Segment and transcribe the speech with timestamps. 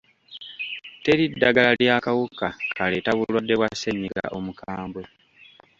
[1.03, 5.03] Teri ddagala ly'akawuka kaleeta bulwadde bwa ssenyiga omukambwe.